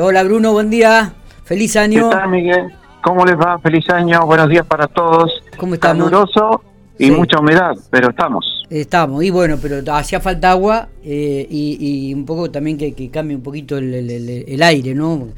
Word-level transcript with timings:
Hola 0.00 0.22
Bruno, 0.22 0.52
buen 0.52 0.70
día. 0.70 1.12
Feliz 1.44 1.76
año. 1.76 2.08
¿Qué 2.08 2.16
tal, 2.16 2.30
Miguel? 2.30 2.72
¿Cómo 3.02 3.26
les 3.26 3.36
va? 3.36 3.58
Feliz 3.58 3.86
año. 3.90 4.20
Buenos 4.24 4.48
días 4.48 4.64
para 4.66 4.86
todos. 4.86 5.30
¿Cómo 5.58 5.74
estamos? 5.74 6.04
Caluroso 6.10 6.62
y 6.98 7.06
Sí. 7.06 7.10
mucha 7.10 7.38
humedad, 7.38 7.72
pero 7.90 8.08
estamos. 8.08 8.64
Estamos, 8.70 9.22
y 9.24 9.28
bueno, 9.30 9.58
pero 9.60 9.82
hacía 9.94 10.20
falta 10.20 10.52
agua 10.52 10.88
eh, 11.04 11.46
y, 11.50 12.08
y 12.08 12.14
un 12.14 12.24
poco 12.24 12.50
también 12.50 12.78
que, 12.78 12.94
que 12.94 13.10
cambie 13.10 13.36
un 13.36 13.42
poquito 13.42 13.76
el, 13.76 13.92
el- 13.92 14.10
el- 14.10 14.44
el 14.48 14.62
aire, 14.62 14.94
¿no? 14.94 15.28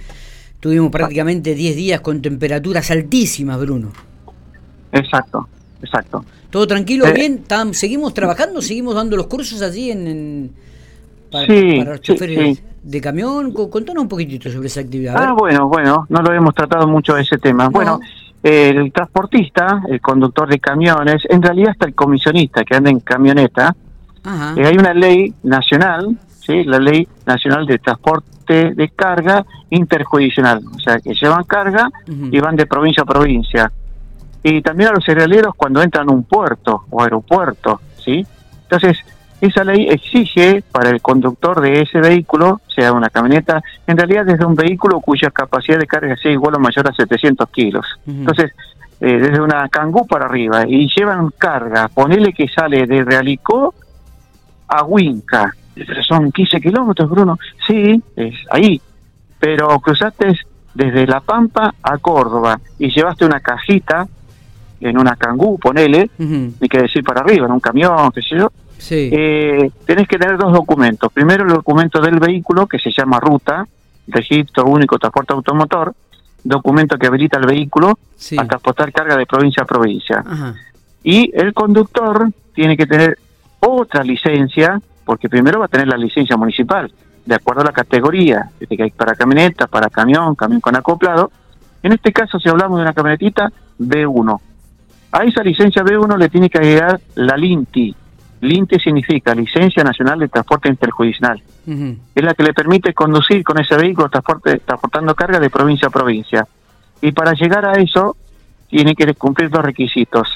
Tuvimos 0.60 0.92
prácticamente 0.92 1.54
10 1.56 1.74
días 1.74 2.01
con 2.01 2.22
temperaturas 2.22 2.88
altísimas, 2.92 3.58
Bruno. 3.58 3.90
Exacto, 4.92 5.49
exacto. 5.83 6.24
¿Todo 6.51 6.69
tranquilo? 6.69 7.04
Eh. 7.06 7.12
¿Bien? 7.15 7.42
¿Tam- 7.49 7.72
¿Seguimos 7.72 8.15
trabajando? 8.15 8.62
¿Seguimos 8.62 8.94
dando 8.94 9.17
los 9.17 9.26
cursos 9.26 9.60
allí 9.60 9.90
en, 9.90 10.06
en- 10.06 10.51
para, 11.31 11.47
Sí, 11.47 11.78
para 11.78 11.90
los 11.92 12.01
choferes 12.01 12.58
sí. 12.58 12.65
de 12.83 13.01
camión? 13.01 13.53
Co- 13.53 13.71
Contanos 13.71 14.03
un 14.03 14.08
poquitito 14.08 14.51
sobre 14.51 14.67
esa 14.69 14.80
actividad. 14.80 15.15
Ah, 15.17 15.33
bueno, 15.33 15.69
bueno, 15.69 16.06
no 16.09 16.23
lo 16.23 16.33
hemos 16.33 16.55
tratado 16.55 16.87
mucho 16.89 17.16
ese 17.16 17.39
tema. 17.39 17.69
Bueno, 17.69 18.01
el 18.43 18.93
transportista, 18.93 19.83
el 19.89 20.01
conductor 20.01 20.48
de 20.48 20.59
camiones, 20.59 21.23
en 21.29 21.43
realidad 21.43 21.70
hasta 21.73 21.87
el 21.87 21.95
comisionista 21.95 22.65
que 22.65 22.75
anda 22.77 22.91
en 22.91 23.01
camioneta, 23.01 23.75
Ajá. 24.25 24.55
eh, 24.56 24.66
hay 24.66 24.77
una 24.77 24.95
ley 24.95 25.33
nacional, 25.43 26.16
¿sí? 26.45 26.65
la 26.65 26.79
ley 26.79 27.06
nacional 27.27 27.67
de 27.67 27.78
transporte 27.78 28.75
de 28.75 28.89
carga 28.91 29.45
interjudicional, 29.70 30.61
o 30.75 30.78
sea, 30.81 30.98
que 30.98 31.15
llevan 31.15 31.45
carga 31.45 31.89
y 32.06 32.41
van 32.41 32.56
de 32.56 32.67
provincia 32.67 33.03
a 33.03 33.06
provincia. 33.06 33.70
Y 34.42 34.62
también 34.62 34.89
a 34.91 34.92
los 34.95 35.05
cerealeros 35.05 35.55
cuando 35.55 35.83
entran 35.83 36.09
a 36.09 36.12
un 36.12 36.25
puerto 36.25 36.84
o 36.91 37.03
aeropuerto, 37.03 37.81
¿sí? 38.03 38.27
Entonces, 38.62 38.98
esa 39.41 39.65
ley 39.65 39.87
exige 39.89 40.62
para 40.71 40.91
el 40.91 41.01
conductor 41.01 41.61
de 41.61 41.83
ese 41.83 42.01
vehículo, 42.01 42.61
sea 42.75 42.93
una 42.93 43.09
camioneta, 43.09 43.62
en 43.87 43.97
realidad 43.97 44.27
desde 44.27 44.45
un 44.45 44.55
vehículo 44.55 45.01
cuya 45.01 45.31
capacidad 45.31 45.79
de 45.79 45.87
carga 45.87 46.17
sea 46.17 46.31
igual 46.31 46.57
o 46.57 46.59
mayor 46.59 46.89
a 46.89 46.95
700 46.95 47.48
kilos. 47.51 47.87
Entonces, 48.07 48.53
eh, 49.01 49.19
desde 49.19 49.41
una 49.41 49.67
cangú 49.69 50.06
para 50.06 50.27
arriba 50.27 50.64
y 50.69 50.89
llevan 50.95 51.31
carga, 51.39 51.89
ponele 51.89 52.34
que 52.34 52.48
sale 52.48 52.87
de 52.87 53.03
Realicó 53.03 53.75
a 54.69 54.84
Huinca, 54.84 55.55
Pero 55.75 56.03
son 56.03 56.31
15 56.31 56.61
kilómetros, 56.61 57.09
Bruno, 57.09 57.39
sí, 57.67 58.03
es 58.14 58.34
ahí, 58.51 58.81
pero 59.39 59.69
cruzaste 59.81 60.39
desde 60.75 61.07
La 61.07 61.20
Pampa 61.20 61.75
a 61.83 61.97
Córdoba 61.98 62.61
y 62.79 62.91
llevaste 62.91 63.25
una 63.25 63.41
cajita 63.41 64.07
en 64.81 64.98
una 64.98 65.17
cangú, 65.17 65.59
ponele, 65.59 66.11
ni 66.19 66.69
que 66.69 66.83
decir 66.83 67.03
para 67.03 67.20
arriba, 67.20 67.47
en 67.47 67.53
un 67.53 67.61
camión, 67.61 68.11
qué 68.12 68.23
sé 68.23 68.36
yo, 68.36 68.51
Sí. 68.81 69.11
eh, 69.12 69.70
tenés 69.86 70.09
que 70.09 70.19
tener 70.19 70.36
dos 70.36 70.53
documentos. 70.53 71.12
Primero 71.12 71.45
el 71.45 71.50
documento 71.50 72.00
del 72.00 72.19
vehículo, 72.19 72.67
que 72.67 72.78
se 72.78 72.91
llama 72.91 73.20
ruta, 73.20 73.67
registro 74.09 74.64
único 74.64 74.97
de 74.97 75.00
transporte 75.00 75.33
automotor, 75.33 75.95
documento 76.42 76.98
que 76.98 77.06
habilita 77.06 77.39
el 77.39 77.47
vehículo 77.47 77.98
sí. 78.17 78.36
a 78.39 78.47
transportar 78.47 78.92
carga 78.92 79.17
de 79.17 79.27
provincia 79.27 79.62
a 79.62 79.67
provincia. 79.67 80.25
Ajá. 80.27 80.55
Y 81.03 81.31
el 81.34 81.55
conductor 81.55 82.31
tiene 82.55 82.77
que 82.77 82.86
tener 82.86 83.19
otra 83.61 84.03
licencia, 84.03 84.81
porque 85.05 85.28
primero 85.28 85.61
va 85.61 85.67
a 85.67 85.69
tener 85.69 85.89
la 85.89 85.97
licencia 85.97 86.36
municipal, 86.36 86.92
de 87.25 87.34
acuerdo 87.34 87.62
a 87.62 87.64
la 87.64 87.73
categoría, 87.73 88.51
que 88.58 88.83
hay 88.83 88.91
para 88.91 89.14
camioneta, 89.14 89.67
para 89.67 89.89
camión, 89.89 90.34
camión 90.34 90.61
con 90.61 90.77
acoplado. 90.77 91.31
En 91.83 91.92
este 91.92 92.12
caso, 92.12 92.39
si 92.39 92.48
hablamos 92.48 92.78
de 92.78 92.83
una 92.83 92.92
camionetita, 92.92 93.51
B1. 93.78 94.41
A 95.12 95.25
esa 95.25 95.42
licencia 95.42 95.83
B1 95.83 96.17
le 96.17 96.28
tiene 96.28 96.48
que 96.48 96.58
agregar 96.58 97.01
la 97.14 97.36
LINTI. 97.36 97.95
LINTI 98.41 98.78
significa 98.80 99.34
Licencia 99.34 99.84
Nacional 99.84 100.19
de 100.19 100.28
Transporte 100.28 100.69
Interjudicional. 100.69 101.42
Ujú. 101.66 101.96
Es 102.14 102.24
la 102.24 102.34
que 102.34 102.42
le 102.42 102.55
permite 102.55 102.94
conducir 102.94 103.44
con 103.44 103.58
ese 103.60 103.77
vehículo 103.77 104.08
transporte, 104.08 104.58
transportando 104.64 105.14
carga 105.14 105.38
de 105.38 105.50
provincia 105.50 105.88
a 105.88 105.91
provincia. 105.91 106.46
Y 107.02 107.12
para 107.12 107.33
llegar 107.34 107.64
a 107.66 107.72
eso, 107.74 108.16
tiene 108.68 108.94
que 108.94 109.12
cumplir 109.14 109.50
dos 109.50 109.62
requisitos. 109.64 110.28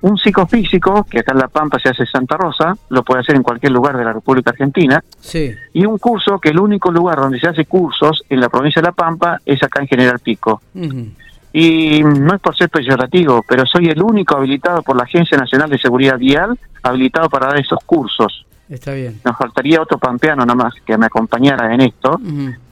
Un 0.00 0.18
psicofísico, 0.18 1.04
que 1.08 1.20
acá 1.20 1.30
en 1.32 1.38
La 1.38 1.46
Pampa 1.46 1.78
se 1.78 1.88
hace 1.90 2.02
en 2.02 2.08
Santa 2.08 2.36
Rosa, 2.36 2.74
lo 2.88 3.04
puede 3.04 3.20
hacer 3.20 3.36
en 3.36 3.44
cualquier 3.44 3.70
lugar 3.70 3.96
de 3.96 4.04
la 4.04 4.12
República 4.12 4.50
Argentina, 4.50 5.02
Sí. 5.20 5.54
y 5.72 5.86
un 5.86 5.98
curso 5.98 6.40
que 6.40 6.48
el 6.48 6.58
único 6.58 6.90
lugar 6.90 7.18
donde 7.18 7.38
se 7.38 7.46
hace 7.46 7.66
cursos 7.66 8.24
en 8.28 8.40
la 8.40 8.48
provincia 8.48 8.82
de 8.82 8.88
La 8.88 8.92
Pampa 8.92 9.38
es 9.46 9.62
acá 9.62 9.80
en 9.80 9.86
General 9.86 10.18
Pico. 10.18 10.60
Ujú. 10.74 11.06
Y 11.52 12.02
no 12.02 12.34
es 12.34 12.40
por 12.40 12.56
ser 12.56 12.70
peyorativo, 12.70 13.44
pero 13.46 13.66
soy 13.66 13.86
el 13.86 14.02
único 14.02 14.36
habilitado 14.36 14.82
por 14.82 14.96
la 14.96 15.02
Agencia 15.02 15.36
Nacional 15.36 15.68
de 15.68 15.78
Seguridad 15.78 16.18
Vial, 16.18 16.58
habilitado 16.82 17.28
para 17.28 17.48
dar 17.48 17.58
esos 17.58 17.78
cursos. 17.84 18.46
Está 18.68 18.94
bien. 18.94 19.20
Nos 19.22 19.36
faltaría 19.36 19.82
otro 19.82 19.98
pampeano 19.98 20.46
nomás 20.46 20.72
que 20.86 20.96
me 20.96 21.06
acompañara 21.06 21.74
en 21.74 21.82
esto. 21.82 22.18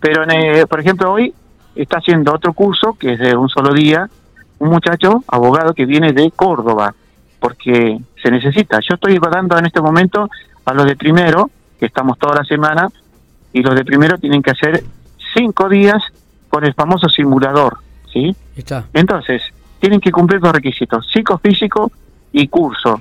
Pero, 0.00 0.22
en, 0.24 0.30
eh, 0.30 0.66
por 0.66 0.80
ejemplo, 0.80 1.12
hoy 1.12 1.34
está 1.74 1.98
haciendo 1.98 2.32
otro 2.32 2.54
curso 2.54 2.96
que 2.98 3.12
es 3.12 3.18
de 3.18 3.36
un 3.36 3.50
solo 3.50 3.74
día, 3.74 4.08
un 4.58 4.70
muchacho, 4.70 5.22
abogado 5.28 5.74
que 5.74 5.84
viene 5.84 6.12
de 6.12 6.30
Córdoba, 6.30 6.94
porque 7.38 7.98
se 8.22 8.30
necesita. 8.30 8.78
Yo 8.80 8.94
estoy 8.94 9.18
dando 9.18 9.58
en 9.58 9.66
este 9.66 9.80
momento 9.80 10.28
a 10.64 10.74
los 10.74 10.86
de 10.86 10.97
primero, 10.97 11.50
que 11.78 11.86
estamos 11.86 12.18
toda 12.18 12.36
la 12.36 12.44
semana, 12.44 12.88
y 13.52 13.62
los 13.62 13.74
de 13.74 13.84
primero 13.84 14.18
tienen 14.18 14.42
que 14.42 14.50
hacer 14.50 14.82
cinco 15.34 15.68
días 15.68 16.02
con 16.48 16.64
el 16.64 16.74
famoso 16.74 17.08
simulador, 17.08 17.78
¿sí? 18.12 18.34
Está. 18.56 18.87
Entonces, 18.93 19.43
tienen 19.78 20.00
que 20.00 20.12
cumplir 20.12 20.41
dos 20.41 20.53
requisitos, 20.53 21.06
psicofísico 21.12 21.91
y 22.32 22.48
curso. 22.48 23.00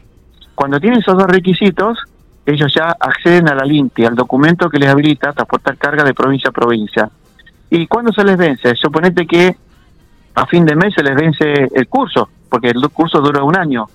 Cuando 0.56 0.80
tienen 0.80 1.00
esos 1.00 1.18
dos 1.18 1.28
requisitos, 1.28 2.00
ellos 2.46 2.74
ya 2.74 2.96
acceden 3.00 3.48
a 3.50 3.56
la 3.56 3.64
LINTI, 3.64 4.06
al 4.06 4.16
documento 4.16 4.70
que 4.70 4.80
les 4.80 4.90
habilita 4.90 5.30
a 5.30 5.34
transportar 5.34 5.78
carga 5.78 6.04
de 6.04 6.14
provincia 6.14 6.50
a 6.50 6.54
provincia. 6.54 7.10
¿Y 7.70 7.86
cuándo 7.88 8.12
se 8.12 8.24
les 8.24 8.38
vence? 8.38 8.76
Suponete 8.76 9.28
que 9.28 9.56
a 10.36 10.46
fin 10.48 10.66
de 10.66 10.76
mes 10.76 10.94
se 10.94 11.04
les 11.04 11.16
vence 11.16 11.68
el 11.74 11.88
curso, 11.88 12.30
porque 12.50 12.70
el 12.70 12.90
curso 12.90 13.20
dura 13.22 13.44
un 13.44 13.56
año. 13.56 13.86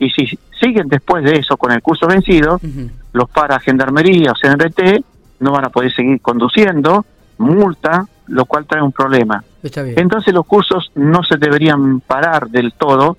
Y 0.00 0.10
si 0.10 0.26
siguen 0.60 0.88
después 0.88 1.24
de 1.24 1.38
eso 1.38 1.56
con 1.56 1.72
el 1.72 1.82
curso 1.82 2.06
vencido, 2.06 2.56
Ujú. 2.56 2.90
los 3.12 3.28
para 3.30 3.60
Gendarmería 3.60 4.32
o 4.32 4.34
CNRT 4.34 5.04
no 5.40 5.52
van 5.52 5.66
a 5.66 5.70
poder 5.70 5.92
seguir 5.92 6.20
conduciendo, 6.20 7.04
multa, 7.38 8.06
lo 8.26 8.44
cual 8.46 8.66
trae 8.66 8.82
un 8.82 8.92
problema. 8.92 9.42
Está 9.62 9.82
bien. 9.82 9.98
Entonces 9.98 10.32
los 10.32 10.46
cursos 10.46 10.90
no 10.94 11.22
se 11.22 11.36
deberían 11.36 12.00
parar 12.00 12.48
del 12.48 12.72
todo, 12.72 13.16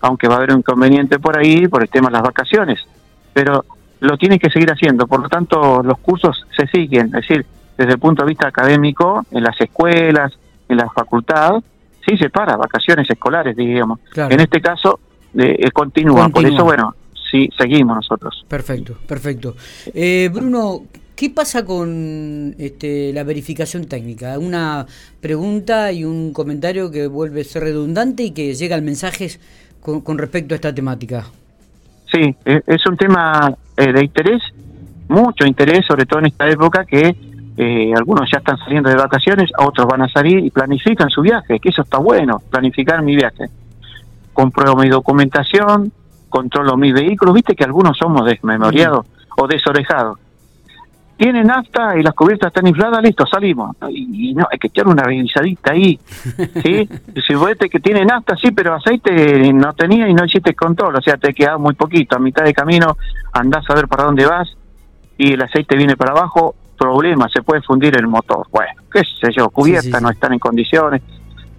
aunque 0.00 0.28
va 0.28 0.34
a 0.34 0.36
haber 0.38 0.52
un 0.52 0.58
inconveniente 0.58 1.18
por 1.18 1.38
ahí 1.38 1.66
por 1.68 1.82
el 1.82 1.88
tema 1.88 2.08
de 2.08 2.12
las 2.14 2.22
vacaciones, 2.22 2.80
pero 3.32 3.64
lo 4.00 4.16
tienen 4.18 4.38
que 4.38 4.50
seguir 4.50 4.70
haciendo. 4.70 5.06
Por 5.06 5.22
lo 5.22 5.28
tanto, 5.28 5.82
los 5.82 5.98
cursos 5.98 6.44
se 6.56 6.66
siguen, 6.66 7.06
es 7.06 7.12
decir, 7.12 7.46
desde 7.76 7.92
el 7.92 7.98
punto 7.98 8.22
de 8.22 8.28
vista 8.28 8.48
académico, 8.48 9.24
en 9.30 9.44
las 9.44 9.60
escuelas, 9.60 10.32
en 10.68 10.76
la 10.76 10.88
facultad, 10.90 11.62
sí 12.06 12.16
se 12.16 12.30
para, 12.30 12.56
vacaciones 12.56 13.08
escolares, 13.08 13.56
digamos. 13.56 14.00
Claro. 14.10 14.34
En 14.34 14.40
este 14.40 14.60
caso, 14.60 15.00
eh, 15.34 15.56
eh, 15.58 15.70
continúa. 15.70 16.24
Por 16.24 16.32
Continúa. 16.32 16.56
eso, 16.56 16.64
bueno, 16.64 16.94
sí, 17.30 17.48
seguimos 17.56 17.96
nosotros. 17.96 18.44
Perfecto, 18.48 18.96
perfecto. 19.06 19.54
Eh, 19.94 20.28
Bruno, 20.32 20.82
¿qué 21.22 21.30
pasa 21.30 21.64
con 21.64 22.52
este, 22.58 23.12
la 23.12 23.22
verificación 23.22 23.84
técnica? 23.84 24.40
Una 24.40 24.84
pregunta 25.20 25.92
y 25.92 26.02
un 26.02 26.32
comentario 26.32 26.90
que 26.90 27.06
vuelve 27.06 27.42
a 27.42 27.44
ser 27.44 27.62
redundante 27.62 28.24
y 28.24 28.32
que 28.32 28.52
llega 28.54 28.74
al 28.74 28.82
mensaje 28.82 29.28
con, 29.80 30.00
con 30.00 30.18
respecto 30.18 30.52
a 30.52 30.56
esta 30.56 30.74
temática. 30.74 31.24
Sí, 32.10 32.34
eh, 32.44 32.62
es 32.66 32.84
un 32.86 32.96
tema 32.96 33.56
eh, 33.76 33.92
de 33.92 34.02
interés, 34.02 34.42
mucho 35.06 35.46
interés, 35.46 35.86
sobre 35.86 36.06
todo 36.06 36.18
en 36.18 36.26
esta 36.26 36.50
época 36.50 36.84
que 36.84 37.14
eh, 37.56 37.92
algunos 37.96 38.28
ya 38.28 38.38
están 38.38 38.58
saliendo 38.58 38.90
de 38.90 38.96
vacaciones, 38.96 39.48
otros 39.58 39.86
van 39.86 40.02
a 40.02 40.08
salir 40.08 40.44
y 40.44 40.50
planifican 40.50 41.08
su 41.08 41.20
viaje, 41.20 41.60
que 41.60 41.68
eso 41.68 41.82
está 41.82 41.98
bueno, 41.98 42.42
planificar 42.50 43.00
mi 43.00 43.14
viaje. 43.14 43.44
Compruebo 44.32 44.74
mi 44.74 44.88
documentación, 44.88 45.92
controlo 46.28 46.76
mi 46.76 46.90
vehículo, 46.90 47.32
viste 47.32 47.54
que 47.54 47.62
algunos 47.62 47.96
somos 47.96 48.26
desmemoriados 48.26 49.06
o 49.36 49.46
desorejados. 49.46 50.18
Tienen 51.16 51.46
nafta 51.46 51.96
y 51.96 52.02
las 52.02 52.14
cubiertas 52.14 52.48
están 52.48 52.66
infladas, 52.66 53.02
listo, 53.02 53.24
salimos. 53.26 53.76
Y, 53.88 54.30
y 54.30 54.34
no, 54.34 54.46
hay 54.50 54.58
que 54.58 54.68
echar 54.68 54.88
una 54.88 55.02
revisadita 55.04 55.72
ahí. 55.72 55.98
¿sí? 56.62 56.88
Si 57.26 57.34
vos 57.34 57.50
que 57.70 57.80
tiene 57.80 58.04
nafta, 58.04 58.36
sí, 58.36 58.50
pero 58.50 58.74
aceite 58.74 59.52
no 59.52 59.72
tenía 59.74 60.08
y 60.08 60.14
no 60.14 60.24
hiciste 60.24 60.54
control, 60.54 60.96
o 60.96 61.02
sea, 61.02 61.16
te 61.16 61.32
queda 61.32 61.58
muy 61.58 61.74
poquito. 61.74 62.16
A 62.16 62.18
mitad 62.18 62.44
de 62.44 62.52
camino 62.52 62.96
andás 63.32 63.68
a 63.68 63.74
ver 63.74 63.86
para 63.86 64.04
dónde 64.04 64.26
vas 64.26 64.48
y 65.16 65.34
el 65.34 65.42
aceite 65.42 65.76
viene 65.76 65.96
para 65.96 66.12
abajo, 66.12 66.56
problema, 66.76 67.28
se 67.28 67.42
puede 67.42 67.62
fundir 67.62 67.96
el 67.96 68.08
motor. 68.08 68.46
Bueno, 68.50 68.72
qué 68.92 69.02
sé 69.20 69.32
yo, 69.36 69.48
cubiertas 69.50 69.84
Sí, 69.84 69.90
sí, 69.92 69.98
sí. 69.98 70.02
no 70.02 70.10
están 70.10 70.32
en 70.32 70.38
condiciones. 70.40 71.02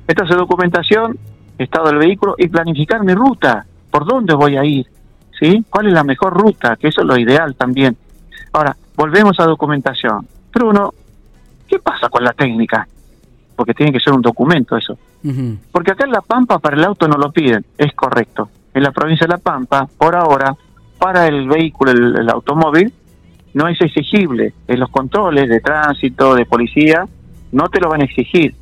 Entonces, 0.07 0.35
documentación, 0.35 1.17
estado 1.57 1.87
del 1.87 1.99
vehículo 1.99 2.35
y 2.37 2.49
planificar 2.49 3.03
mi 3.03 3.13
ruta, 3.13 3.65
por 3.89 4.05
dónde 4.05 4.33
voy 4.33 4.57
a 4.57 4.65
ir, 4.65 4.85
¿sí? 5.39 5.63
¿Cuál 5.69 5.87
es 5.87 5.93
la 5.93 6.03
mejor 6.03 6.33
ruta? 6.33 6.75
Que 6.75 6.89
eso 6.89 7.01
es 7.01 7.07
lo 7.07 7.17
ideal 7.17 7.55
también. 7.55 7.95
Ahora, 8.51 8.75
volvemos 8.95 9.39
a 9.39 9.45
documentación. 9.45 10.27
Bruno, 10.51 10.93
¿qué 11.67 11.79
pasa 11.79 12.09
con 12.09 12.23
la 12.23 12.33
técnica? 12.33 12.87
Porque 13.55 13.73
tiene 13.73 13.91
que 13.91 13.99
ser 13.99 14.13
un 14.13 14.21
documento 14.21 14.77
eso. 14.77 14.97
Porque 15.71 15.91
acá 15.91 16.03
en 16.03 16.11
La 16.11 16.21
Pampa 16.21 16.59
para 16.59 16.75
el 16.75 16.83
auto 16.83 17.07
no 17.07 17.15
lo 17.15 17.31
piden, 17.31 17.65
es 17.77 17.93
correcto. 17.93 18.49
En 18.73 18.83
la 18.83 18.91
provincia 18.91 19.25
de 19.25 19.33
La 19.33 19.37
Pampa, 19.37 19.87
por 19.97 20.15
ahora, 20.15 20.55
para 20.97 21.27
el 21.27 21.47
vehículo, 21.47 21.91
el, 21.91 22.19
el 22.19 22.29
automóvil, 22.29 22.91
no 23.53 23.67
es 23.67 23.79
exigible. 23.81 24.53
En 24.67 24.79
los 24.79 24.89
controles 24.89 25.47
de 25.49 25.59
tránsito, 25.59 26.35
de 26.35 26.45
policía, 26.45 27.05
no 27.51 27.69
te 27.69 27.79
lo 27.79 27.89
van 27.89 28.01
a 28.01 28.05
exigir. 28.05 28.55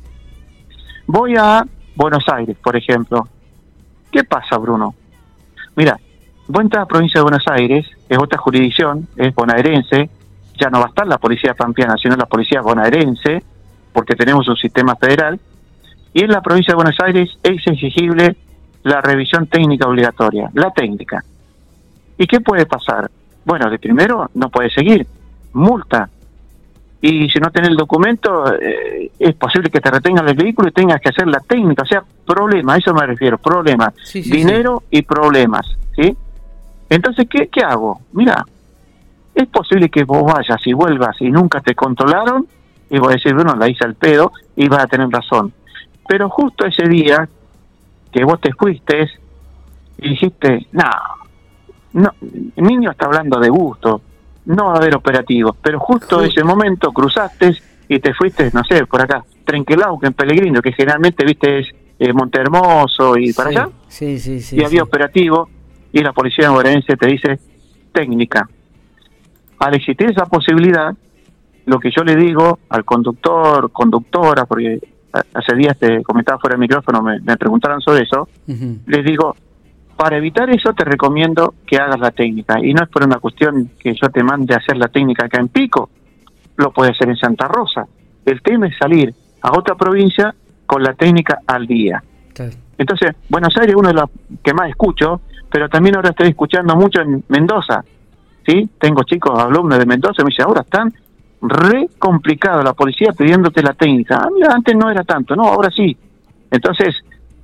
Voy 1.06 1.34
a 1.36 1.66
Buenos 1.96 2.24
Aires, 2.28 2.56
por 2.62 2.76
ejemplo. 2.76 3.26
¿Qué 4.10 4.24
pasa, 4.24 4.56
Bruno? 4.58 4.94
Mira, 5.74 5.98
vos 6.46 6.62
entras 6.62 6.80
a 6.80 6.82
la 6.82 6.88
provincia 6.88 7.18
de 7.18 7.22
Buenos 7.22 7.44
Aires, 7.48 7.86
es 8.08 8.18
otra 8.18 8.38
jurisdicción, 8.38 9.08
es 9.16 9.34
bonaerense, 9.34 10.10
ya 10.62 10.70
no 10.70 10.78
va 10.78 10.86
a 10.86 10.88
estar 10.88 11.06
la 11.06 11.18
policía 11.18 11.54
pampeana, 11.54 11.96
sino 11.96 12.16
la 12.16 12.26
policía 12.26 12.60
bonaerense, 12.60 13.42
porque 13.92 14.14
tenemos 14.14 14.48
un 14.48 14.56
sistema 14.56 14.94
federal, 14.96 15.38
y 16.14 16.22
en 16.22 16.30
la 16.30 16.40
provincia 16.40 16.72
de 16.72 16.76
Buenos 16.76 17.00
Aires 17.00 17.36
es 17.42 17.66
exigible 17.66 18.36
la 18.84 19.00
revisión 19.00 19.46
técnica 19.46 19.88
obligatoria, 19.88 20.50
la 20.54 20.70
técnica. 20.70 21.24
¿Y 22.18 22.26
qué 22.26 22.40
puede 22.40 22.66
pasar? 22.66 23.10
Bueno, 23.44 23.70
de 23.70 23.78
primero 23.78 24.30
no 24.34 24.48
puede 24.50 24.70
seguir, 24.70 25.06
multa. 25.52 26.08
Y 27.00 27.28
si 27.30 27.40
no 27.40 27.50
tenés 27.50 27.70
el 27.70 27.76
documento, 27.76 28.54
eh, 28.54 29.10
es 29.18 29.34
posible 29.34 29.70
que 29.70 29.80
te 29.80 29.90
retengan 29.90 30.28
el 30.28 30.36
vehículo 30.36 30.68
y 30.68 30.72
tengas 30.72 31.00
que 31.00 31.08
hacer 31.08 31.26
la 31.26 31.40
técnica, 31.40 31.82
o 31.82 31.86
sea, 31.86 32.04
problema, 32.24 32.74
a 32.74 32.76
eso 32.76 32.94
me 32.94 33.04
refiero, 33.04 33.38
problemas, 33.38 33.92
dinero 34.12 34.84
y 34.90 35.02
problemas, 35.02 35.66
¿sí? 35.96 36.16
Entonces, 36.88 37.26
¿qué, 37.28 37.48
¿qué 37.48 37.62
hago? 37.64 38.00
Mira, 38.12 38.44
es 39.34 39.48
posible 39.48 39.88
que 39.88 40.04
vos 40.04 40.24
vayas 40.24 40.60
y 40.66 40.72
vuelvas 40.72 41.16
y 41.20 41.30
nunca 41.30 41.60
te 41.60 41.74
controlaron 41.74 42.46
y 42.90 42.98
vos 42.98 43.12
decís, 43.12 43.32
bueno, 43.32 43.54
la 43.56 43.68
hice 43.68 43.84
al 43.84 43.94
pedo 43.94 44.32
y 44.54 44.68
vas 44.68 44.84
a 44.84 44.86
tener 44.86 45.08
razón. 45.08 45.52
Pero 46.06 46.28
justo 46.28 46.66
ese 46.66 46.86
día 46.88 47.28
que 48.12 48.24
vos 48.24 48.40
te 48.40 48.52
fuiste 48.52 49.08
y 49.98 50.10
dijiste, 50.10 50.66
no, 50.72 50.90
no, 51.94 52.12
el 52.20 52.64
niño 52.64 52.90
está 52.90 53.06
hablando 53.06 53.40
de 53.40 53.48
gusto, 53.48 54.02
no 54.44 54.66
va 54.66 54.74
a 54.74 54.76
haber 54.76 54.96
operativos, 54.96 55.56
pero 55.62 55.80
justo 55.80 56.20
ese 56.22 56.44
momento 56.44 56.92
cruzaste 56.92 57.56
y 57.88 58.00
te 58.00 58.12
fuiste, 58.12 58.50
no 58.52 58.62
sé, 58.64 58.84
por 58.86 59.00
acá, 59.00 59.24
Trenquelauque, 59.44 60.06
en 60.06 60.12
Pellegrino, 60.12 60.60
que 60.60 60.72
generalmente, 60.72 61.24
viste, 61.24 61.60
es 61.60 61.68
eh, 61.98 62.12
Montehermoso 62.12 63.16
y 63.16 63.32
para 63.32 63.50
allá, 63.50 63.68
sí, 63.88 64.18
sí, 64.18 64.40
sí, 64.40 64.56
y 64.56 64.64
había 64.64 64.82
operativo, 64.82 65.48
y 65.92 66.00
la 66.00 66.12
policía 66.12 66.50
bonaerense 66.50 66.96
te 66.96 67.06
dice 67.06 67.38
técnica. 67.92 68.48
Al 69.62 69.74
existir 69.74 70.10
esa 70.10 70.26
posibilidad, 70.26 70.92
lo 71.66 71.78
que 71.78 71.92
yo 71.92 72.02
le 72.02 72.16
digo 72.16 72.58
al 72.68 72.84
conductor, 72.84 73.70
conductora, 73.70 74.44
porque 74.44 74.80
hace 75.12 75.54
días 75.54 75.78
te 75.78 76.02
comentaba 76.02 76.40
fuera 76.40 76.54
del 76.54 76.60
micrófono, 76.62 77.00
me, 77.00 77.20
me 77.20 77.36
preguntaron 77.36 77.80
sobre 77.80 78.02
eso, 78.02 78.28
les 78.86 79.04
digo, 79.04 79.36
para 79.96 80.16
evitar 80.16 80.50
eso 80.50 80.72
te 80.72 80.84
recomiendo 80.84 81.54
que 81.64 81.76
hagas 81.76 82.00
la 82.00 82.10
técnica. 82.10 82.58
Y 82.60 82.74
no 82.74 82.82
es 82.82 82.88
por 82.88 83.04
una 83.04 83.20
cuestión 83.20 83.70
que 83.78 83.94
yo 83.94 84.08
te 84.10 84.24
mande 84.24 84.52
a 84.52 84.56
hacer 84.56 84.76
la 84.76 84.88
técnica 84.88 85.26
acá 85.26 85.38
en 85.38 85.46
Pico, 85.46 85.90
lo 86.56 86.72
puedes 86.72 86.96
hacer 86.96 87.10
en 87.10 87.16
Santa 87.16 87.46
Rosa. 87.46 87.86
El 88.24 88.42
tema 88.42 88.66
es 88.66 88.76
salir 88.76 89.14
a 89.42 89.56
otra 89.56 89.76
provincia 89.76 90.34
con 90.66 90.82
la 90.82 90.94
técnica 90.94 91.38
al 91.46 91.68
día. 91.68 92.02
Entonces, 92.76 93.12
Buenos 93.28 93.56
Aires 93.56 93.74
es 93.74 93.78
uno 93.78 93.90
de 93.90 93.94
los 93.94 94.10
que 94.42 94.52
más 94.54 94.70
escucho, 94.70 95.20
pero 95.48 95.68
también 95.68 95.94
ahora 95.94 96.10
estoy 96.10 96.30
escuchando 96.30 96.74
mucho 96.74 97.00
en 97.00 97.22
Mendoza. 97.28 97.84
¿Sí? 98.46 98.68
Tengo 98.78 99.02
chicos, 99.04 99.38
alumnos 99.38 99.78
de 99.78 99.86
Mendoza, 99.86 100.22
me 100.22 100.30
dicen, 100.30 100.46
ahora 100.46 100.62
están 100.62 100.92
re 101.42 101.88
complicado 101.98 102.62
la 102.62 102.72
policía 102.72 103.12
pidiéndote 103.12 103.62
la 103.62 103.74
técnica. 103.74 104.20
Ah, 104.22 104.28
mira, 104.32 104.52
antes 104.52 104.76
no 104.76 104.90
era 104.90 105.02
tanto, 105.02 105.34
no, 105.34 105.44
ahora 105.44 105.70
sí. 105.70 105.96
Entonces, 106.50 106.94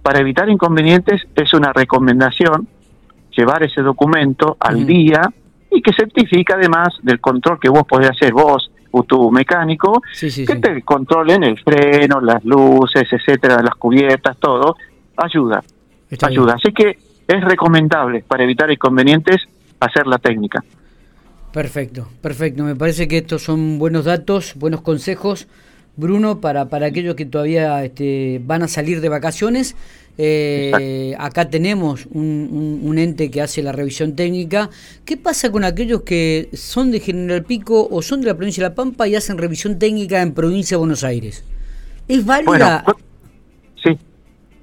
para 0.02 0.20
evitar 0.20 0.48
inconvenientes 0.48 1.22
es 1.34 1.52
una 1.54 1.72
recomendación 1.72 2.68
llevar 3.36 3.62
ese 3.62 3.82
documento 3.82 4.56
al 4.58 4.86
día 4.86 5.22
y 5.70 5.82
que 5.82 5.92
certifica 5.92 6.54
además 6.54 6.88
del 7.02 7.20
control 7.20 7.58
que 7.60 7.68
vos 7.68 7.84
podés 7.86 8.10
hacer 8.10 8.32
vos 8.32 8.70
o 8.90 9.02
tu 9.02 9.30
mecánico, 9.30 10.02
que 10.18 10.56
te 10.56 10.82
controlen 10.82 11.44
el 11.44 11.58
freno, 11.58 12.20
las 12.20 12.44
luces, 12.44 13.06
etcétera, 13.12 13.62
las 13.62 13.74
cubiertas, 13.74 14.36
todo, 14.38 14.76
ayuda, 15.16 15.62
ayuda. 16.22 16.54
Así 16.54 16.72
que 16.72 16.98
es 17.26 17.44
recomendable 17.44 18.24
para 18.26 18.44
evitar 18.44 18.70
inconvenientes 18.70 19.46
hacer 19.80 20.06
la 20.06 20.18
técnica. 20.18 20.64
Perfecto, 21.58 22.06
perfecto. 22.22 22.62
Me 22.62 22.76
parece 22.76 23.08
que 23.08 23.18
estos 23.18 23.42
son 23.42 23.80
buenos 23.80 24.04
datos, 24.04 24.54
buenos 24.54 24.80
consejos, 24.80 25.48
Bruno, 25.96 26.40
para, 26.40 26.68
para 26.68 26.86
aquellos 26.86 27.16
que 27.16 27.26
todavía 27.26 27.84
este, 27.84 28.40
van 28.44 28.62
a 28.62 28.68
salir 28.68 29.00
de 29.00 29.08
vacaciones. 29.08 29.74
Eh, 30.18 31.16
acá 31.18 31.50
tenemos 31.50 32.06
un, 32.12 32.94
ente 32.96 33.28
que 33.32 33.42
hace 33.42 33.60
la 33.60 33.72
revisión 33.72 34.14
técnica. 34.14 34.70
¿Qué 35.04 35.16
pasa 35.16 35.50
con 35.50 35.64
aquellos 35.64 36.02
que 36.02 36.48
son 36.52 36.92
de 36.92 37.00
General 37.00 37.42
Pico 37.42 37.88
o 37.90 38.02
son 38.02 38.20
de 38.20 38.28
la 38.28 38.36
provincia 38.36 38.62
de 38.62 38.70
La 38.70 38.76
Pampa 38.76 39.08
y 39.08 39.16
hacen 39.16 39.36
revisión 39.36 39.80
técnica 39.80 40.22
en 40.22 40.34
provincia 40.34 40.76
de 40.76 40.78
Buenos 40.78 41.02
Aires? 41.02 41.44
¿Es 42.06 42.24
válida? 42.24 42.84
sí, 43.82 43.98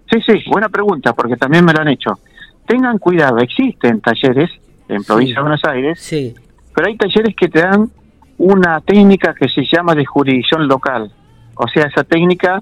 sí, 0.10 0.18
sí, 0.26 0.50
buena 0.50 0.70
pregunta, 0.70 1.12
porque 1.12 1.36
también 1.36 1.66
me 1.66 1.74
lo 1.74 1.82
han 1.82 1.90
hecho. 1.90 2.18
Tengan 2.66 3.00
cuidado, 3.00 3.40
existen 3.40 4.00
talleres 4.00 4.50
en 4.88 5.04
provincia 5.04 5.36
de 5.36 5.42
Buenos 5.42 5.66
Aires 5.66 6.00
sí 6.00 6.34
pero 6.76 6.88
hay 6.88 6.98
talleres 6.98 7.34
que 7.36 7.48
te 7.48 7.62
dan 7.62 7.90
una 8.38 8.82
técnica 8.82 9.34
que 9.34 9.48
se 9.48 9.64
llama 9.66 9.96
de 9.96 10.06
jurisdicción 10.06 10.68
local. 10.68 11.12
O 11.56 11.68
sea, 11.68 11.86
esa 11.86 12.04
técnica, 12.04 12.62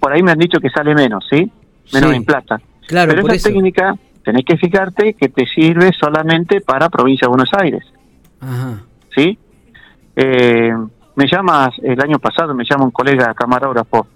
por 0.00 0.12
ahí 0.12 0.22
me 0.22 0.32
han 0.32 0.38
dicho 0.38 0.58
que 0.58 0.70
sale 0.70 0.94
menos, 0.94 1.26
¿sí? 1.28 1.50
Menos 1.92 2.12
en 2.14 2.24
plata. 2.24 2.58
Claro, 2.86 3.12
Pero 3.14 3.28
esa 3.28 3.50
técnica, 3.50 3.94
tenés 4.24 4.44
que 4.46 4.56
fijarte 4.56 5.12
que 5.12 5.28
te 5.28 5.46
sirve 5.46 5.92
solamente 5.92 6.62
para 6.62 6.88
provincia 6.88 7.26
de 7.26 7.28
Buenos 7.28 7.50
Aires. 7.52 7.84
Ajá. 8.40 8.82
¿Sí? 9.14 9.38
Eh, 10.16 10.72
me 11.16 11.26
llamas, 11.30 11.70
el 11.82 12.00
año 12.00 12.18
pasado 12.18 12.54
me 12.54 12.64
llama 12.64 12.84
un 12.84 12.90
colega 12.90 13.34
camarógrafo. 13.34 14.06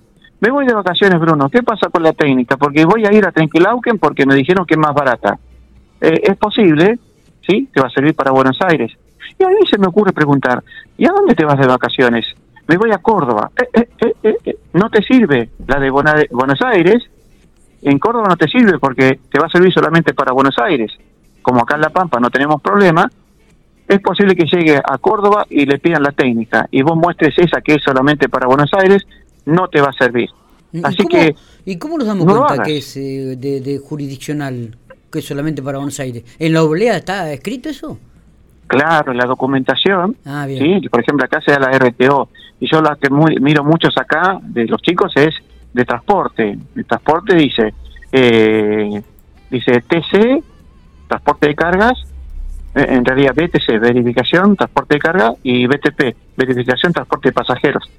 Me 0.40 0.50
voy 0.50 0.66
de 0.66 0.74
vacaciones, 0.74 1.20
Bruno. 1.20 1.50
¿Qué 1.50 1.62
pasa 1.62 1.88
con 1.90 2.02
la 2.02 2.12
técnica? 2.12 2.56
Porque 2.56 2.84
voy 2.84 3.04
a 3.04 3.12
ir 3.12 3.26
a 3.26 3.30
Trenquilauquen 3.30 3.98
porque 3.98 4.24
me 4.24 4.34
dijeron 4.34 4.64
que 4.64 4.74
es 4.74 4.80
más 4.80 4.94
barata. 4.94 5.38
Eh, 6.00 6.20
es 6.24 6.36
posible, 6.36 6.98
¿sí? 7.46 7.68
Te 7.72 7.80
va 7.80 7.88
a 7.88 7.90
servir 7.90 8.14
para 8.14 8.30
Buenos 8.30 8.58
Aires. 8.60 8.92
Y 9.38 9.44
a 9.44 9.48
mí 9.48 9.66
se 9.70 9.78
me 9.78 9.86
ocurre 9.86 10.12
preguntar, 10.12 10.62
¿y 10.96 11.06
a 11.06 11.12
dónde 11.12 11.34
te 11.34 11.44
vas 11.44 11.58
de 11.58 11.66
vacaciones? 11.66 12.26
Me 12.68 12.76
voy 12.76 12.90
a 12.92 12.98
Córdoba. 12.98 13.50
Eh, 13.74 13.88
eh, 14.00 14.14
eh, 14.22 14.56
no 14.72 14.88
te 14.88 15.02
sirve 15.02 15.50
la 15.66 15.78
de 15.78 15.90
Buenos 15.90 16.60
Aires. 16.62 17.02
En 17.82 17.98
Córdoba 17.98 18.28
no 18.28 18.36
te 18.36 18.48
sirve 18.48 18.78
porque 18.78 19.18
te 19.30 19.40
va 19.40 19.46
a 19.46 19.50
servir 19.50 19.72
solamente 19.72 20.14
para 20.14 20.32
Buenos 20.32 20.58
Aires. 20.58 20.92
Como 21.42 21.60
acá 21.60 21.74
en 21.74 21.80
La 21.80 21.90
Pampa 21.90 22.20
no 22.20 22.30
tenemos 22.30 22.62
problema, 22.62 23.10
es 23.88 24.00
posible 24.00 24.36
que 24.36 24.44
llegue 24.44 24.76
a 24.76 24.98
Córdoba 24.98 25.44
y 25.50 25.66
le 25.66 25.78
pidan 25.78 26.02
la 26.02 26.12
técnica 26.12 26.68
y 26.70 26.82
vos 26.82 26.96
muestres 26.96 27.36
esa 27.38 27.60
que 27.60 27.74
es 27.74 27.82
solamente 27.82 28.28
para 28.28 28.46
Buenos 28.46 28.70
Aires, 28.74 29.02
no 29.44 29.68
te 29.68 29.80
va 29.80 29.88
a 29.88 29.92
servir. 29.92 30.30
Así 30.84 31.04
que... 31.06 31.34
¿Y 31.64 31.76
cómo 31.76 31.98
nos 31.98 32.06
damos 32.06 32.24
cuenta 32.24 32.62
que 32.62 32.78
es 32.78 32.94
de, 32.94 33.80
jurisdiccional, 33.84 34.76
que 35.12 35.22
solamente 35.22 35.62
para 35.62 35.78
Buenos 35.78 36.00
Aires? 36.00 36.24
¿En 36.38 36.52
la 36.52 36.64
oblea 36.64 36.96
está 36.96 37.32
escrito 37.32 37.68
eso? 37.68 37.98
Claro, 38.66 39.12
la 39.12 39.26
documentación, 39.26 40.16
ah, 40.24 40.46
¿sí? 40.48 40.88
por 40.88 41.00
ejemplo, 41.00 41.24
acá 41.24 41.40
se 41.42 41.52
da 41.52 41.58
la 41.58 41.78
RTO, 41.78 42.30
y 42.58 42.70
yo 42.70 42.80
la 42.80 42.96
que 42.96 43.10
miro 43.10 43.62
muchos 43.62 43.94
acá 43.98 44.40
de 44.42 44.64
los 44.66 44.80
chicos 44.80 45.12
es 45.16 45.34
de 45.72 45.84
transporte. 45.84 46.58
El 46.74 46.86
transporte 46.86 47.34
dice, 47.34 47.74
eh, 48.10 49.02
dice 49.50 49.82
TC, 49.82 50.42
transporte 51.06 51.48
de 51.48 51.54
cargas, 51.54 51.92
eh, 52.74 52.86
en 52.88 53.04
realidad 53.04 53.34
BTC, 53.34 53.78
verificación, 53.78 54.56
transporte 54.56 54.94
de 54.94 55.00
carga, 55.00 55.34
y 55.42 55.66
BTP, 55.66 56.16
verificación, 56.36 56.92
transporte 56.92 57.28
de 57.28 57.32
pasajeros. 57.32 57.90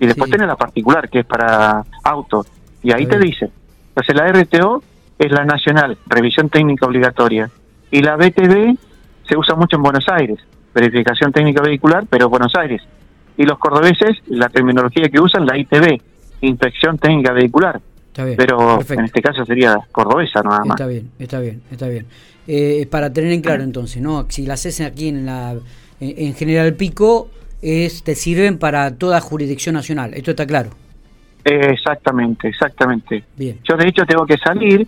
Y 0.00 0.06
después 0.06 0.30
tiene 0.30 0.46
la 0.46 0.56
particular, 0.56 1.08
que 1.10 1.20
es 1.20 1.26
para 1.26 1.84
auto, 2.02 2.46
y 2.82 2.92
ahí 2.92 3.06
te 3.06 3.18
dice. 3.18 3.50
Entonces 3.88 4.16
la 4.16 4.32
RTO 4.32 4.82
es 5.18 5.30
la 5.30 5.44
nacional, 5.44 5.98
revisión 6.06 6.48
técnica 6.48 6.86
obligatoria, 6.86 7.50
y 7.90 8.02
la 8.02 8.16
BTB 8.16 8.76
se 9.28 9.36
usa 9.36 9.54
mucho 9.54 9.76
en 9.76 9.82
Buenos 9.82 10.08
Aires, 10.08 10.38
verificación 10.74 11.32
técnica 11.32 11.62
vehicular, 11.62 12.04
pero 12.08 12.28
Buenos 12.28 12.54
Aires. 12.56 12.82
Y 13.36 13.44
los 13.44 13.58
cordobeses, 13.58 14.18
la 14.26 14.48
terminología 14.48 15.08
que 15.08 15.20
usan, 15.20 15.46
la 15.46 15.56
ITV, 15.58 16.00
inspección 16.40 16.98
técnica 16.98 17.32
vehicular. 17.32 17.80
pero 18.36 18.80
en 18.88 19.04
este 19.04 19.20
caso 19.22 19.44
sería 19.44 19.76
cordobesa 19.90 20.40
nada 20.42 20.60
más. 20.60 20.76
Está 20.76 20.86
bien, 20.86 21.10
está 21.18 21.40
bien, 21.40 21.62
está 21.70 21.88
bien. 21.88 22.06
Eh, 22.46 22.86
para 22.90 23.12
tener 23.12 23.32
en 23.32 23.40
claro 23.40 23.62
entonces, 23.62 24.02
¿no? 24.02 24.26
Si 24.28 24.46
las 24.46 24.60
haces 24.60 24.86
aquí 24.86 25.08
en 25.08 25.26
la 25.26 25.56
en 26.00 26.34
General 26.34 26.74
Pico, 26.74 27.30
es, 27.62 28.02
te 28.02 28.14
sirven 28.14 28.58
para 28.58 28.96
toda 28.96 29.20
jurisdicción 29.20 29.74
nacional. 29.74 30.12
Esto 30.14 30.32
está 30.32 30.46
claro. 30.46 30.70
exactamente, 31.44 32.48
exactamente. 32.48 33.24
Bien. 33.36 33.58
Yo 33.64 33.76
de 33.76 33.88
hecho 33.88 34.04
tengo 34.04 34.26
que 34.26 34.36
salir 34.36 34.86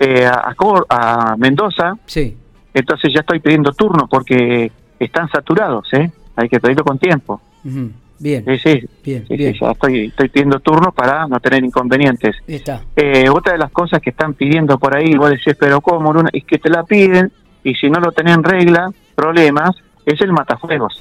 eh, 0.00 0.26
a, 0.26 0.54
a 0.88 1.36
Mendoza. 1.36 1.94
Sí 2.06 2.36
entonces 2.74 3.12
ya 3.12 3.20
estoy 3.20 3.40
pidiendo 3.40 3.72
turno 3.72 4.06
porque 4.08 4.70
están 4.98 5.28
saturados, 5.30 5.92
¿eh? 5.94 6.10
Hay 6.36 6.48
que 6.48 6.60
pedirlo 6.60 6.84
con 6.84 6.98
tiempo. 6.98 7.40
Bien. 8.20 8.44
Sí, 8.44 8.58
sí. 8.58 8.88
Bien, 9.04 9.26
ya 9.60 9.70
estoy, 9.72 10.06
estoy 10.06 10.28
pidiendo 10.28 10.60
turno 10.60 10.92
para 10.92 11.26
no 11.26 11.40
tener 11.40 11.64
inconvenientes. 11.64 12.36
Está. 12.46 12.82
Eh, 12.94 13.28
otra 13.28 13.52
de 13.54 13.58
las 13.58 13.70
cosas 13.72 14.00
que 14.00 14.10
están 14.10 14.34
pidiendo 14.34 14.78
por 14.78 14.94
ahí, 14.96 15.14
vos 15.16 15.30
decís, 15.30 15.56
pero 15.58 15.80
¿cómo? 15.80 16.12
Es 16.32 16.44
que 16.44 16.58
te 16.58 16.70
la 16.70 16.84
piden 16.84 17.32
y 17.64 17.74
si 17.74 17.90
no 17.90 17.98
lo 18.00 18.12
tenés 18.12 18.36
en 18.36 18.44
regla, 18.44 18.90
problemas, 19.14 19.70
es 20.06 20.20
el 20.20 20.32
matafuegos. 20.32 21.00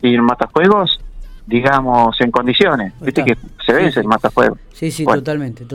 Y 0.00 0.14
el 0.14 0.22
matafuegos 0.22 0.98
digamos, 1.46 2.20
en 2.20 2.30
condiciones. 2.30 2.92
Viste 3.00 3.24
que 3.24 3.36
se 3.66 3.72
vence 3.72 3.88
Sí, 3.90 3.94
sí. 3.94 4.00
el 4.00 4.06
matafuego. 4.06 4.56
Sí, 4.72 4.90
sí, 4.90 5.04
Bueno. 5.04 5.20
totalmente. 5.22 5.64